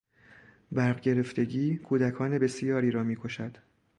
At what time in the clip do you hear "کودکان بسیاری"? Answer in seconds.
1.77-2.91